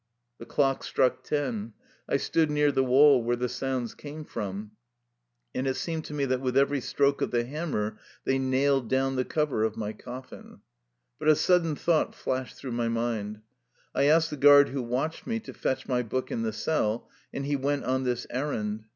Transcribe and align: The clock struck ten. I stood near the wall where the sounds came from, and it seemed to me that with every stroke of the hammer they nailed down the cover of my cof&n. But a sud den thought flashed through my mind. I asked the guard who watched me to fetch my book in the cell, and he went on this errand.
The 0.39 0.47
clock 0.47 0.83
struck 0.83 1.23
ten. 1.23 1.73
I 2.09 2.17
stood 2.17 2.49
near 2.49 2.71
the 2.71 2.83
wall 2.83 3.23
where 3.23 3.35
the 3.35 3.47
sounds 3.47 3.93
came 3.93 4.25
from, 4.25 4.71
and 5.53 5.67
it 5.67 5.75
seemed 5.75 6.05
to 6.05 6.15
me 6.15 6.25
that 6.25 6.41
with 6.41 6.57
every 6.57 6.81
stroke 6.81 7.21
of 7.21 7.29
the 7.29 7.43
hammer 7.45 7.99
they 8.25 8.39
nailed 8.39 8.89
down 8.89 9.15
the 9.15 9.23
cover 9.25 9.63
of 9.63 9.77
my 9.77 9.93
cof&n. 9.93 10.61
But 11.19 11.27
a 11.27 11.35
sud 11.35 11.61
den 11.61 11.75
thought 11.75 12.15
flashed 12.15 12.57
through 12.57 12.71
my 12.71 12.89
mind. 12.89 13.41
I 13.93 14.05
asked 14.05 14.31
the 14.31 14.37
guard 14.37 14.69
who 14.69 14.81
watched 14.81 15.27
me 15.27 15.39
to 15.41 15.53
fetch 15.53 15.87
my 15.87 16.01
book 16.01 16.31
in 16.31 16.41
the 16.41 16.51
cell, 16.51 17.07
and 17.31 17.45
he 17.45 17.55
went 17.55 17.83
on 17.83 18.03
this 18.03 18.25
errand. 18.31 18.85